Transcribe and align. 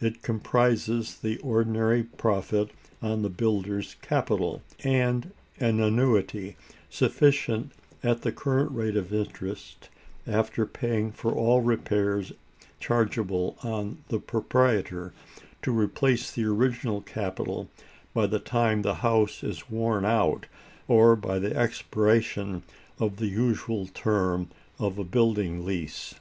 It 0.00 0.22
comprises 0.22 1.18
the 1.18 1.38
ordinary 1.38 2.02
profit 2.02 2.70
on 3.00 3.22
the 3.22 3.28
builder's 3.30 3.94
capital, 4.02 4.60
and 4.82 5.30
an 5.60 5.78
annuity, 5.80 6.56
sufficient 6.90 7.70
at 8.02 8.22
the 8.22 8.32
current 8.32 8.72
rate 8.72 8.96
of 8.96 9.14
interest, 9.14 9.88
after 10.26 10.66
paying 10.66 11.12
for 11.12 11.30
all 11.32 11.60
repairs 11.60 12.32
chargeable 12.80 13.56
on 13.62 13.98
the 14.08 14.18
proprietor, 14.18 15.12
to 15.62 15.70
replace 15.70 16.32
the 16.32 16.44
original 16.44 17.00
capital 17.00 17.68
by 18.12 18.26
the 18.26 18.40
time 18.40 18.82
the 18.82 18.94
house 19.06 19.44
is 19.44 19.70
worn 19.70 20.04
out, 20.04 20.46
or 20.88 21.14
by 21.14 21.38
the 21.38 21.54
expiration 21.56 22.64
of 22.98 23.18
the 23.18 23.28
usual 23.28 23.86
term 23.86 24.48
of 24.80 24.98
a 24.98 25.04
building 25.04 25.64
lease. 25.64 26.16